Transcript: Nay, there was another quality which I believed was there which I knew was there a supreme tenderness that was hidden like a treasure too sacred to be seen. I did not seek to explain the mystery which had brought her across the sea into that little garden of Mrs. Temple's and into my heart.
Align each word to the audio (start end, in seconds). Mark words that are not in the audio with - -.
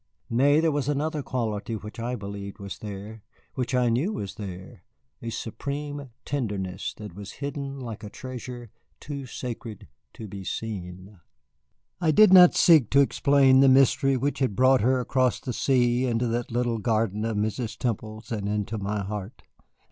Nay, 0.31 0.59
there 0.59 0.71
was 0.71 0.89
another 0.89 1.21
quality 1.21 1.75
which 1.75 1.99
I 1.99 2.15
believed 2.15 2.57
was 2.57 2.79
there 2.79 3.21
which 3.53 3.75
I 3.75 3.89
knew 3.89 4.11
was 4.13 4.33
there 4.33 4.81
a 5.21 5.29
supreme 5.29 6.09
tenderness 6.25 6.95
that 6.95 7.13
was 7.13 7.33
hidden 7.33 7.79
like 7.79 8.03
a 8.03 8.09
treasure 8.09 8.71
too 8.99 9.27
sacred 9.27 9.87
to 10.15 10.27
be 10.27 10.43
seen. 10.43 11.19
I 11.99 12.09
did 12.09 12.33
not 12.33 12.55
seek 12.55 12.89
to 12.89 12.99
explain 13.01 13.59
the 13.59 13.69
mystery 13.69 14.17
which 14.17 14.39
had 14.39 14.55
brought 14.55 14.81
her 14.81 14.99
across 14.99 15.39
the 15.39 15.53
sea 15.53 16.07
into 16.07 16.25
that 16.29 16.49
little 16.49 16.79
garden 16.79 17.23
of 17.23 17.37
Mrs. 17.37 17.77
Temple's 17.77 18.31
and 18.31 18.49
into 18.49 18.79
my 18.79 19.03
heart. 19.03 19.43